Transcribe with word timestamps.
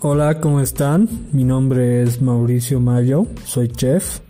Hola, 0.00 0.38
¿cómo 0.38 0.60
están? 0.60 1.08
Mi 1.32 1.42
nombre 1.42 2.04
es 2.04 2.22
Mauricio 2.22 2.78
Mayo, 2.78 3.26
soy 3.44 3.66
chef. 3.66 4.20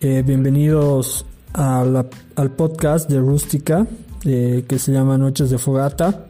Eh, 0.00 0.24
bienvenidos 0.26 1.24
al 1.52 2.50
podcast 2.56 3.08
de 3.08 3.20
Rústica 3.20 3.86
eh, 4.24 4.64
que 4.66 4.80
se 4.80 4.90
llama 4.90 5.16
Noches 5.16 5.50
de 5.50 5.58
Fogata. 5.58 6.26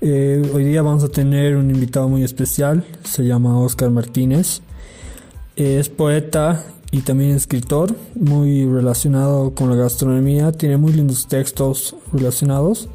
Eh, 0.00 0.50
hoy 0.54 0.64
día 0.64 0.80
vamos 0.80 1.04
a 1.04 1.10
tener 1.10 1.54
un 1.54 1.70
invitado 1.70 2.08
muy 2.08 2.24
especial, 2.24 2.82
se 3.04 3.24
llama 3.24 3.60
Oscar 3.60 3.90
Martínez. 3.90 4.62
es 5.54 5.90
poeta 5.90 6.64
y 6.92 7.02
también 7.02 7.32
escritor, 7.32 7.94
muy 8.14 8.64
relacionado 8.64 9.54
con 9.54 9.68
la 9.68 9.76
gastronomía, 9.76 10.50
tiene 10.52 10.78
muy 10.78 10.94
lindos 10.94 11.28
textos 11.28 11.94
relacionados 12.10 12.88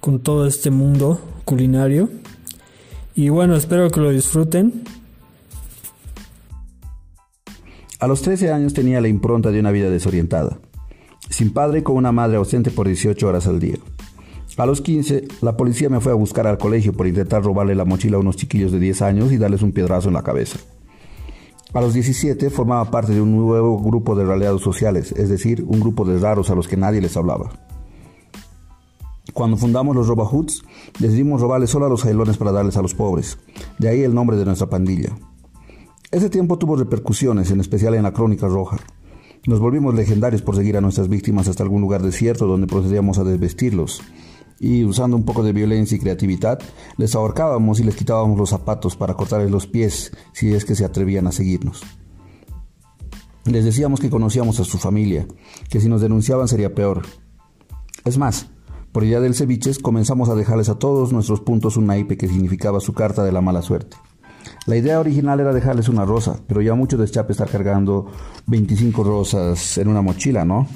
con 0.00 0.20
todo 0.20 0.46
este 0.46 0.70
mundo 0.70 1.20
culinario. 1.44 2.08
Y 3.18 3.30
bueno, 3.30 3.56
espero 3.56 3.90
que 3.90 3.98
lo 3.98 4.10
disfruten. 4.10 4.84
A 7.98 8.06
los 8.06 8.22
13 8.22 8.52
años 8.52 8.74
tenía 8.74 9.00
la 9.00 9.08
impronta 9.08 9.50
de 9.50 9.58
una 9.58 9.72
vida 9.72 9.90
desorientada, 9.90 10.60
sin 11.28 11.52
padre 11.52 11.80
y 11.80 11.82
con 11.82 11.96
una 11.96 12.12
madre 12.12 12.36
ausente 12.36 12.70
por 12.70 12.86
18 12.86 13.26
horas 13.26 13.48
al 13.48 13.58
día. 13.58 13.74
A 14.56 14.66
los 14.66 14.80
15, 14.82 15.26
la 15.40 15.56
policía 15.56 15.88
me 15.88 15.98
fue 15.98 16.12
a 16.12 16.14
buscar 16.14 16.46
al 16.46 16.58
colegio 16.58 16.92
por 16.92 17.08
intentar 17.08 17.42
robarle 17.42 17.74
la 17.74 17.84
mochila 17.84 18.18
a 18.18 18.20
unos 18.20 18.36
chiquillos 18.36 18.70
de 18.70 18.78
10 18.78 19.02
años 19.02 19.32
y 19.32 19.36
darles 19.36 19.62
un 19.62 19.72
piedrazo 19.72 20.06
en 20.06 20.14
la 20.14 20.22
cabeza. 20.22 20.60
A 21.74 21.80
los 21.80 21.94
17 21.94 22.50
formaba 22.50 22.88
parte 22.88 23.14
de 23.14 23.20
un 23.20 23.34
nuevo 23.36 23.82
grupo 23.82 24.14
de 24.14 24.26
raleados 24.26 24.62
sociales, 24.62 25.10
es 25.10 25.28
decir, 25.28 25.64
un 25.66 25.80
grupo 25.80 26.04
de 26.04 26.20
raros 26.20 26.50
a 26.50 26.54
los 26.54 26.68
que 26.68 26.76
nadie 26.76 27.00
les 27.00 27.16
hablaba. 27.16 27.50
Cuando 29.38 29.56
fundamos 29.56 29.94
los 29.94 30.08
Robahoods, 30.08 30.64
decidimos 30.98 31.40
robarles 31.40 31.70
solo 31.70 31.86
a 31.86 31.88
los 31.88 32.02
jailones 32.02 32.36
para 32.36 32.50
darles 32.50 32.76
a 32.76 32.82
los 32.82 32.96
pobres. 32.96 33.38
De 33.78 33.88
ahí 33.88 34.02
el 34.02 34.12
nombre 34.12 34.36
de 34.36 34.44
nuestra 34.44 34.68
pandilla. 34.68 35.16
Ese 36.10 36.28
tiempo 36.28 36.58
tuvo 36.58 36.74
repercusiones, 36.74 37.52
en 37.52 37.60
especial 37.60 37.94
en 37.94 38.02
la 38.02 38.12
Crónica 38.12 38.48
Roja. 38.48 38.78
Nos 39.46 39.60
volvimos 39.60 39.94
legendarios 39.94 40.42
por 40.42 40.56
seguir 40.56 40.76
a 40.76 40.80
nuestras 40.80 41.08
víctimas 41.08 41.46
hasta 41.46 41.62
algún 41.62 41.82
lugar 41.82 42.02
desierto 42.02 42.48
donde 42.48 42.66
procedíamos 42.66 43.18
a 43.18 43.22
desvestirlos 43.22 44.02
y 44.58 44.84
usando 44.84 45.16
un 45.16 45.24
poco 45.24 45.44
de 45.44 45.52
violencia 45.52 45.94
y 45.94 46.00
creatividad, 46.00 46.58
les 46.96 47.14
ahorcábamos 47.14 47.78
y 47.78 47.84
les 47.84 47.94
quitábamos 47.94 48.36
los 48.36 48.50
zapatos 48.50 48.96
para 48.96 49.14
cortarles 49.14 49.52
los 49.52 49.68
pies 49.68 50.10
si 50.32 50.52
es 50.52 50.64
que 50.64 50.74
se 50.74 50.84
atrevían 50.84 51.28
a 51.28 51.32
seguirnos. 51.32 51.84
Les 53.44 53.64
decíamos 53.64 54.00
que 54.00 54.10
conocíamos 54.10 54.58
a 54.58 54.64
su 54.64 54.78
familia, 54.78 55.28
que 55.70 55.80
si 55.80 55.88
nos 55.88 56.00
denunciaban 56.00 56.48
sería 56.48 56.74
peor. 56.74 57.02
Es 58.04 58.18
más, 58.18 58.48
por 58.92 59.04
idea 59.04 59.20
del 59.20 59.34
ceviches 59.34 59.78
comenzamos 59.78 60.28
a 60.28 60.34
dejarles 60.34 60.68
a 60.68 60.78
todos 60.78 61.12
nuestros 61.12 61.40
puntos 61.40 61.76
un 61.76 61.86
naipe 61.86 62.16
que 62.16 62.28
significaba 62.28 62.80
su 62.80 62.92
carta 62.92 63.24
de 63.24 63.32
la 63.32 63.40
mala 63.40 63.62
suerte. 63.62 63.96
La 64.66 64.76
idea 64.76 65.00
original 65.00 65.40
era 65.40 65.52
dejarles 65.52 65.88
una 65.88 66.04
rosa, 66.04 66.40
pero 66.46 66.62
ya 66.62 66.74
mucho 66.74 66.96
deschape 66.96 67.32
estar 67.32 67.48
cargando 67.48 68.10
25 68.46 69.04
rosas 69.04 69.78
en 69.78 69.88
una 69.88 70.02
mochila, 70.02 70.44
¿no? 70.44 70.66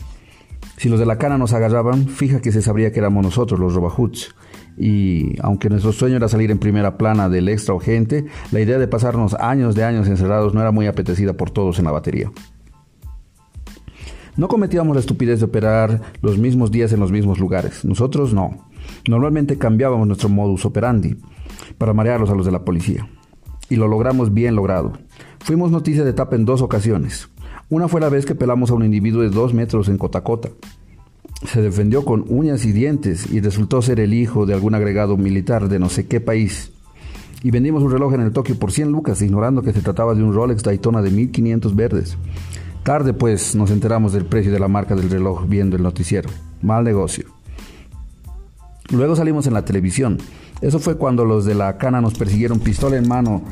Si 0.77 0.89
los 0.89 0.99
de 0.99 1.07
la 1.07 1.19
cana 1.19 1.39
nos 1.39 1.53
agarraban, 1.53 2.09
fija 2.09 2.41
que 2.41 2.53
se 2.53 2.63
sabría 2.63 2.93
que 2.93 3.01
éramos 3.01 3.23
nosotros, 3.23 3.61
los 3.61 3.75
robahuts. 3.75 4.35
Y 4.77 5.37
aunque 5.43 5.69
nuestro 5.69 5.93
sueño 5.93 6.17
era 6.17 6.29
salir 6.29 6.51
en 6.51 6.59
primera 6.59 6.97
plana 6.97 7.29
del 7.29 7.49
extra 7.49 7.79
gente, 7.81 8.25
la 8.51 8.61
idea 8.61 8.79
de 8.79 8.89
pasarnos 8.89 9.35
años 9.35 9.75
de 9.75 9.85
años 9.85 10.09
encerrados 10.09 10.55
no 10.55 10.61
era 10.61 10.73
muy 10.73 10.87
apetecida 10.87 11.35
por 11.35 11.51
todos 11.51 11.79
en 11.79 11.85
la 11.85 11.93
batería. 11.93 12.31
No 14.35 14.49
cometíamos 14.49 14.95
la 14.97 15.01
estupidez 15.01 15.41
de 15.41 15.45
operar 15.45 16.01
los 16.23 16.39
mismos 16.39 16.71
días 16.71 16.91
en 16.93 17.01
los 17.01 17.13
mismos 17.13 17.39
lugares. 17.39 17.85
Nosotros 17.85 18.33
no. 18.33 18.67
Normalmente 19.07 19.59
cambiábamos 19.59 20.07
nuestro 20.07 20.31
modus 20.31 20.65
operandi 20.65 21.17
para 21.77 21.93
marearlos 21.93 22.31
a 22.31 22.35
los 22.35 22.47
de 22.47 22.53
la 22.53 22.65
policía. 22.65 23.07
Y 23.69 23.77
lo 23.77 23.89
logramos 23.89 24.33
bien 24.33 24.57
logrado. 24.57 24.95
Fuimos 25.41 25.71
noticia 25.71 26.03
de 26.03 26.15
tapa 26.15 26.37
en 26.37 26.47
dos 26.47 26.63
ocasiones. 26.63 27.29
Una 27.69 27.89
fue 27.89 28.01
la 28.01 28.09
vez 28.09 28.25
que 28.25 28.35
pelamos 28.35 28.71
a 28.71 28.75
un 28.75 28.85
individuo 28.85 29.23
de 29.23 29.29
dos 29.29 29.53
metros 29.53 29.89
en 29.89 29.99
Cotacota. 29.99 30.49
Se 31.47 31.61
defendió 31.61 32.05
con 32.05 32.25
uñas 32.29 32.65
y 32.65 32.73
dientes 32.73 33.31
y 33.31 33.41
resultó 33.41 33.83
ser 33.83 34.01
el 34.01 34.15
hijo 34.15 34.47
de 34.47 34.55
algún 34.55 34.75
agregado 34.75 35.19
militar 35.19 35.69
de 35.69 35.79
no 35.79 35.91
sé 35.91 36.07
qué 36.07 36.21
país. 36.21 36.73
Y 37.43 37.51
vendimos 37.51 37.83
un 37.83 37.91
reloj 37.91 38.15
en 38.15 38.21
el 38.21 38.33
Tokio 38.33 38.59
por 38.59 38.73
100 38.73 38.93
lucas, 38.93 39.21
ignorando 39.21 39.63
que 39.63 39.73
se 39.73 39.81
trataba 39.81 40.15
de 40.15 40.23
un 40.23 40.33
Rolex 40.33 40.63
Daytona 40.63 41.03
de 41.03 41.11
1500 41.11 41.75
verdes. 41.75 42.17
Tarde 42.83 43.13
pues 43.13 43.55
nos 43.55 43.71
enteramos 43.71 44.13
del 44.13 44.25
precio 44.25 44.51
de 44.51 44.59
la 44.59 44.67
marca 44.67 44.97
del 44.97 45.09
reloj 45.09 45.47
viendo 45.47 45.77
el 45.77 45.85
noticiero. 45.85 46.29
Mal 46.63 46.83
negocio. 46.83 47.27
Luego 48.91 49.15
salimos 49.15 49.47
en 49.47 49.55
la 49.55 49.65
televisión. 49.65 50.19
Eso 50.61 50.81
fue 50.81 50.97
cuando 50.97 51.25
los 51.25 51.45
de 51.45 51.55
la 51.55 51.79
cana 51.79 52.01
nos 52.01 52.15
persiguieron 52.15 52.59
pistola 52.59 52.97
en 52.97 53.07
mano 53.07 53.43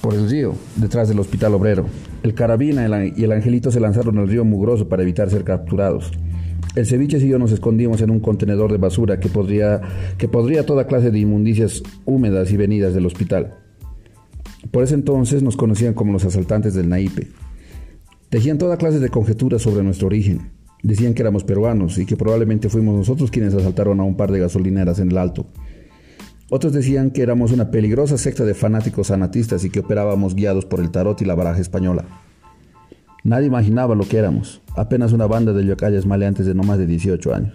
por 0.00 0.14
el 0.14 0.28
río, 0.28 0.54
detrás 0.76 1.08
del 1.08 1.20
hospital 1.20 1.54
obrero. 1.54 1.86
El 2.24 2.34
carabina 2.34 3.06
y 3.06 3.22
el 3.22 3.32
angelito 3.32 3.70
se 3.70 3.78
lanzaron 3.78 4.18
al 4.18 4.26
río 4.26 4.44
mugroso 4.44 4.88
para 4.88 5.02
evitar 5.02 5.30
ser 5.30 5.44
capturados. 5.44 6.10
El 6.74 6.86
ceviche 6.86 7.18
y 7.18 7.28
yo 7.28 7.38
nos 7.38 7.52
escondimos 7.52 8.00
en 8.00 8.10
un 8.10 8.18
contenedor 8.18 8.72
de 8.72 8.78
basura 8.78 9.20
que 9.20 9.28
podría, 9.28 9.80
que 10.18 10.26
podría 10.26 10.66
toda 10.66 10.88
clase 10.88 11.12
de 11.12 11.20
inmundicias 11.20 11.82
húmedas 12.04 12.50
y 12.50 12.56
venidas 12.56 12.94
del 12.94 13.06
hospital. 13.06 13.54
Por 14.72 14.82
ese 14.82 14.94
entonces 14.94 15.42
nos 15.42 15.56
conocían 15.56 15.94
como 15.94 16.12
los 16.12 16.24
asaltantes 16.24 16.74
del 16.74 16.88
naipe. 16.88 17.28
Tejían 18.32 18.56
toda 18.56 18.78
clase 18.78 18.98
de 18.98 19.10
conjeturas 19.10 19.60
sobre 19.60 19.82
nuestro 19.82 20.06
origen. 20.06 20.52
Decían 20.82 21.12
que 21.12 21.20
éramos 21.20 21.44
peruanos 21.44 21.98
y 21.98 22.06
que 22.06 22.16
probablemente 22.16 22.70
fuimos 22.70 22.96
nosotros 22.96 23.30
quienes 23.30 23.52
asaltaron 23.52 24.00
a 24.00 24.04
un 24.04 24.16
par 24.16 24.32
de 24.32 24.40
gasolineras 24.40 25.00
en 25.00 25.10
el 25.10 25.18
Alto. 25.18 25.44
Otros 26.48 26.72
decían 26.72 27.10
que 27.10 27.20
éramos 27.20 27.52
una 27.52 27.70
peligrosa 27.70 28.16
secta 28.16 28.46
de 28.46 28.54
fanáticos 28.54 29.10
anatistas 29.10 29.66
y 29.66 29.70
que 29.70 29.80
operábamos 29.80 30.34
guiados 30.34 30.64
por 30.64 30.80
el 30.80 30.90
tarot 30.90 31.20
y 31.20 31.26
la 31.26 31.34
baraja 31.34 31.60
española. 31.60 32.06
Nadie 33.22 33.48
imaginaba 33.48 33.94
lo 33.94 34.08
que 34.08 34.16
éramos, 34.16 34.62
apenas 34.78 35.12
una 35.12 35.26
banda 35.26 35.52
de 35.52 35.66
yocayas 35.66 36.06
maleantes 36.06 36.46
de 36.46 36.54
no 36.54 36.62
más 36.62 36.78
de 36.78 36.86
18 36.86 37.34
años. 37.34 37.52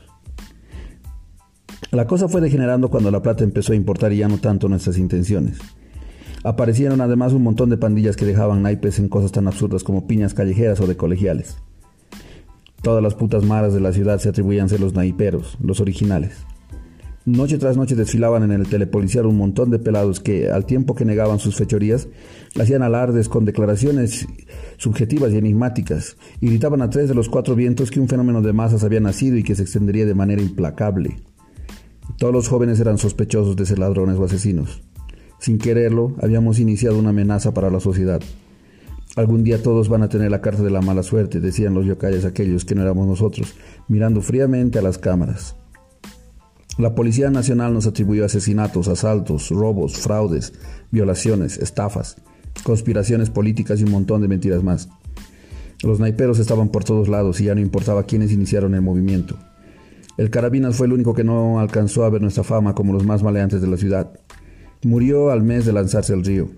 La 1.90 2.06
cosa 2.06 2.28
fue 2.28 2.40
degenerando 2.40 2.92
cuando 2.92 3.10
la 3.10 3.24
plata 3.24 3.44
empezó 3.44 3.74
a 3.74 3.76
importar 3.76 4.14
y 4.14 4.18
ya 4.18 4.28
no 4.28 4.38
tanto 4.38 4.70
nuestras 4.70 5.00
intenciones. 5.00 5.58
Aparecieron 6.44 7.02
además 7.02 7.34
un 7.34 7.44
montón 7.44 7.70
de 7.70 7.78
pandillas 7.78 8.16
que 8.16 8.26
dejaban 8.26 8.62
naipes 8.62 9.00
en 9.00 9.10
cosas 9.10 9.32
tan 9.32 9.48
absurdas 9.48 9.84
como 9.84 10.08
piñas 10.08 10.34
callejeras 10.34 10.80
o 10.80 10.88
de 10.88 10.96
colegiales. 10.96 11.58
Todas 12.82 13.04
las 13.04 13.16
putas 13.16 13.44
maras 13.44 13.74
de 13.74 13.80
la 13.80 13.92
ciudad 13.92 14.20
se 14.20 14.30
atribuían 14.30 14.70
ser 14.70 14.80
los 14.80 14.94
naiperos, 14.94 15.58
los 15.62 15.82
originales. 15.82 16.46
Noche 17.26 17.58
tras 17.58 17.76
noche 17.76 17.96
desfilaban 17.96 18.44
en 18.44 18.54
el 18.54 18.70
telepolicial 18.70 19.26
un 19.26 19.36
montón 19.36 19.70
de 19.70 19.80
pelados 19.80 20.22
que, 20.22 20.50
al 20.50 20.66
tiempo 20.66 20.96
que 20.96 21.04
negaban 21.04 21.40
sus 21.40 21.58
fechorías, 21.58 22.08
hacían 22.58 22.84
alardes 22.84 23.28
con 23.28 23.44
declaraciones 23.44 24.26
subjetivas 24.78 25.34
y 25.34 25.38
enigmáticas, 25.38 26.16
y 26.40 26.48
gritaban 26.48 26.82
a 26.82 26.90
tres 26.90 27.10
de 27.10 27.16
los 27.16 27.28
cuatro 27.28 27.54
vientos 27.54 27.92
que 27.92 28.00
un 28.00 28.08
fenómeno 28.08 28.42
de 28.42 28.54
masas 28.54 28.86
había 28.86 29.02
nacido 29.02 29.36
y 29.36 29.44
que 29.44 29.56
se 29.56 29.64
extendería 29.64 30.06
de 30.06 30.16
manera 30.16 30.42
implacable. 30.42 31.18
Todos 32.18 32.34
los 32.34 32.48
jóvenes 32.48 32.80
eran 32.80 32.98
sospechosos 32.98 33.58
de 33.58 33.66
ser 33.66 33.80
ladrones 33.80 34.18
o 34.18 34.24
asesinos. 34.24 34.82
Sin 35.40 35.58
quererlo, 35.58 36.16
habíamos 36.22 36.60
iniciado 36.60 36.98
una 36.98 37.10
amenaza 37.10 37.54
para 37.54 37.70
la 37.70 37.80
sociedad. 37.80 38.22
Algún 39.16 39.44
día 39.44 39.62
todos 39.62 39.90
van 39.90 40.04
a 40.04 40.10
tener 40.10 40.30
la 40.30 40.42
carta 40.42 40.62
de 40.62 40.70
la 40.70 40.82
mala 40.82 41.04
suerte, 41.04 41.40
decían 41.40 41.74
los 41.74 41.86
yocayas 41.86 42.26
aquellos 42.26 42.66
que 42.66 42.76
no 42.76 42.84
éramos 42.84 43.08
nosotros, 43.08 43.56
mirando 43.88 44.22
fríamente 44.22 44.80
a 44.80 44.82
las 44.82 44.98
cámaras. 44.98 45.56
La 46.78 46.94
Policía 46.94 47.32
Nacional 47.32 47.74
nos 47.74 47.88
atribuyó 47.88 48.24
asesinatos, 48.26 48.88
asaltos, 48.88 49.50
robos, 49.50 49.98
fraudes, 49.98 50.54
violaciones, 50.92 51.58
estafas, 51.58 52.18
conspiraciones 52.64 53.32
políticas 53.32 53.82
y 53.82 53.84
un 53.84 53.92
montón 53.92 54.22
de 54.22 54.28
mentiras 54.28 54.64
más. 54.64 54.88
Los 55.84 56.00
naiperos 56.00 56.38
estaban 56.38 56.70
por 56.70 56.84
todos 56.84 57.08
lados 57.08 57.42
y 57.42 57.46
ya 57.46 57.56
no 57.56 57.62
importaba 57.62 58.04
quiénes 58.04 58.32
iniciaron 58.32 58.76
el 58.76 58.82
movimiento. 58.82 59.36
El 60.18 60.30
Carabinas 60.30 60.76
fue 60.76 60.88
el 60.88 60.94
único 60.94 61.14
que 61.14 61.24
no 61.24 61.60
alcanzó 61.60 62.04
a 62.04 62.10
ver 62.10 62.22
nuestra 62.22 62.44
fama 62.44 62.76
como 62.76 62.94
los 62.94 63.06
más 63.06 63.24
maleantes 63.24 63.62
de 63.62 63.68
la 63.68 63.78
ciudad. 63.78 64.12
Murió 64.84 65.32
al 65.32 65.44
mes 65.44 65.66
de 65.66 65.74
lanzarse 65.74 66.14
al 66.14 66.24
río. 66.24 66.50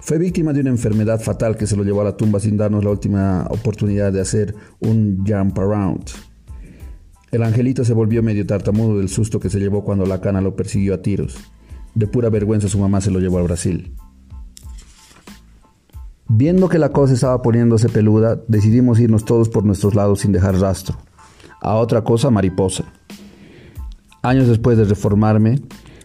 Fue 0.00 0.18
víctima 0.18 0.52
de 0.52 0.60
una 0.60 0.70
enfermedad 0.70 1.20
fatal 1.20 1.56
que 1.56 1.66
se 1.66 1.76
lo 1.76 1.84
llevó 1.84 2.00
a 2.00 2.04
la 2.04 2.16
tumba 2.16 2.40
sin 2.40 2.56
darnos 2.56 2.84
la 2.84 2.90
última 2.90 3.46
oportunidad 3.50 4.12
de 4.12 4.20
hacer 4.20 4.54
un 4.80 5.24
jump 5.26 5.58
around. 5.58 6.04
El 7.30 7.42
angelito 7.42 7.84
se 7.84 7.92
volvió 7.92 8.22
medio 8.22 8.46
tartamudo 8.46 8.98
del 8.98 9.10
susto 9.10 9.38
que 9.38 9.50
se 9.50 9.58
llevó 9.58 9.84
cuando 9.84 10.06
la 10.06 10.20
cana 10.20 10.40
lo 10.40 10.56
persiguió 10.56 10.94
a 10.94 11.02
tiros. 11.02 11.36
De 11.94 12.06
pura 12.06 12.30
vergüenza 12.30 12.68
su 12.68 12.78
mamá 12.78 13.00
se 13.00 13.10
lo 13.10 13.18
llevó 13.18 13.38
al 13.38 13.44
Brasil. 13.44 13.94
Viendo 16.28 16.68
que 16.68 16.78
la 16.78 16.90
cosa 16.90 17.14
estaba 17.14 17.42
poniéndose 17.42 17.88
peluda, 17.88 18.40
decidimos 18.48 19.00
irnos 19.00 19.24
todos 19.24 19.48
por 19.48 19.64
nuestros 19.64 19.94
lados 19.94 20.20
sin 20.20 20.32
dejar 20.32 20.58
rastro. 20.58 20.96
A 21.60 21.74
otra 21.74 22.04
cosa 22.04 22.30
mariposa. 22.30 22.84
Años 24.22 24.48
después 24.48 24.78
de 24.78 24.84
reformarme, 24.84 25.60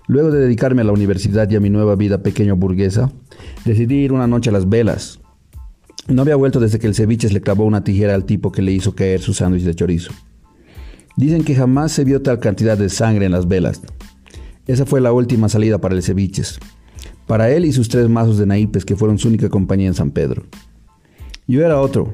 luego 0.08 0.32
de 0.32 0.40
dedicarme 0.40 0.82
a 0.82 0.86
la 0.86 0.92
universidad 0.92 1.50
y 1.50 1.56
a 1.56 1.60
mi 1.60 1.70
nueva 1.70 1.96
vida 1.96 2.24
pequeño 2.24 2.56
burguesa, 2.56 3.12
decidí 3.66 3.96
ir 3.96 4.12
una 4.12 4.28
noche 4.28 4.50
a 4.50 4.54
las 4.54 4.70
velas. 4.70 5.20
No 6.08 6.22
había 6.22 6.36
vuelto 6.36 6.60
desde 6.60 6.80
que 6.80 6.88
el 6.88 6.96
ceviche 6.96 7.30
le 7.30 7.42
clavó 7.42 7.64
una 7.66 7.84
tijera 7.84 8.14
al 8.14 8.26
tipo 8.26 8.52
que 8.52 8.62
le 8.62 8.72
hizo 8.74 8.94
caer 8.94 9.22
su 9.22 9.34
sándwich 9.34 9.64
de 9.64 9.76
chorizo. 9.76 10.12
Dicen 11.16 11.44
que 11.44 11.56
jamás 11.56 11.92
se 11.92 12.04
vio 12.04 12.22
tal 12.22 12.40
cantidad 12.40 12.78
de 12.78 12.90
sangre 12.90 13.26
en 13.26 13.32
las 13.32 13.48
velas. 13.48 13.82
Esa 14.68 14.86
fue 14.86 15.02
la 15.02 15.14
última 15.14 15.50
salida 15.50 15.80
para 15.80 15.96
el 15.96 16.04
ceviches. 16.04 16.60
para 17.28 17.50
él 17.50 17.64
y 17.64 17.72
sus 17.72 17.88
tres 17.88 18.10
mazos 18.10 18.38
de 18.38 18.46
naipes 18.46 18.84
que 18.84 18.98
fueron 18.98 19.18
su 19.18 19.30
única 19.30 19.48
compañía 19.48 19.88
en 19.88 19.94
San 19.94 20.12
Pedro. 20.12 20.44
Yo 21.48 21.66
era 21.66 21.80
otro, 21.80 22.14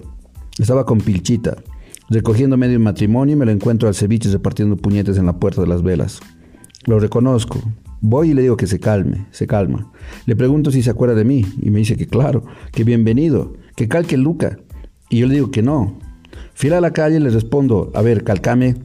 estaba 0.60 0.86
con 0.86 1.00
Pilchita, 1.00 1.58
recogiendo 2.10 2.58
medio 2.58 2.80
matrimonio 2.80 3.34
y 3.34 3.36
me 3.36 3.46
lo 3.46 3.52
encuentro 3.52 3.88
al 3.88 3.96
ceviche 3.96 4.30
repartiendo 4.30 4.78
puñetes 4.78 5.18
en 5.18 5.26
la 5.26 5.40
puerta 5.40 5.62
de 5.62 5.68
las 5.68 5.82
velas. 5.82 6.20
Lo 6.86 7.00
reconozco, 7.00 7.62
voy 8.02 8.32
y 8.32 8.34
le 8.34 8.44
digo 8.44 8.58
que 8.58 8.68
se 8.68 8.80
calme, 8.80 9.28
se 9.32 9.48
calma. 9.48 9.92
Le 10.26 10.36
pregunto 10.36 10.72
si 10.72 10.82
se 10.82 10.90
acuerda 10.90 11.16
de 11.16 11.26
mí 11.26 11.46
y 11.62 11.70
me 11.72 11.80
dice 11.80 11.98
que 11.98 12.08
claro, 12.08 12.46
que 12.72 12.84
bienvenido, 12.84 13.54
que 13.76 13.88
calque 13.88 14.18
Luca. 14.18 14.60
Y 15.10 15.20
yo 15.20 15.28
le 15.28 15.36
digo 15.36 15.52
que 15.52 15.62
no. 15.62 16.00
Fila 16.54 16.78
a 16.78 16.82
la 16.82 16.92
calle 16.92 17.20
le 17.20 17.30
respondo, 17.30 17.92
a 17.94 18.02
ver, 18.02 18.24
calcame, 18.24 18.76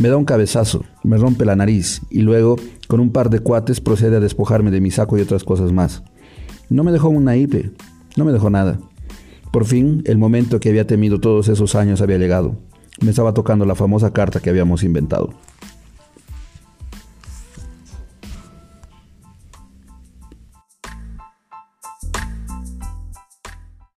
me 0.00 0.08
da 0.08 0.16
un 0.16 0.24
cabezazo, 0.24 0.84
me 1.02 1.16
rompe 1.16 1.44
la 1.44 1.56
nariz 1.56 2.02
y 2.10 2.22
luego, 2.22 2.56
con 2.88 3.00
un 3.00 3.10
par 3.10 3.30
de 3.30 3.40
cuates, 3.40 3.80
procede 3.80 4.16
a 4.16 4.20
despojarme 4.20 4.70
de 4.70 4.80
mi 4.80 4.90
saco 4.90 5.18
y 5.18 5.20
otras 5.20 5.44
cosas 5.44 5.72
más. 5.72 6.02
No 6.68 6.84
me 6.84 6.92
dejó 6.92 7.08
un 7.08 7.24
naipe, 7.24 7.70
no 8.16 8.24
me 8.24 8.32
dejó 8.32 8.48
nada. 8.48 8.78
Por 9.52 9.64
fin, 9.64 10.02
el 10.06 10.18
momento 10.18 10.60
que 10.60 10.68
había 10.68 10.86
temido 10.86 11.20
todos 11.20 11.48
esos 11.48 11.74
años 11.74 12.00
había 12.00 12.18
llegado. 12.18 12.56
Me 13.00 13.10
estaba 13.10 13.34
tocando 13.34 13.66
la 13.66 13.74
famosa 13.74 14.12
carta 14.12 14.40
que 14.40 14.50
habíamos 14.50 14.84
inventado. 14.84 15.34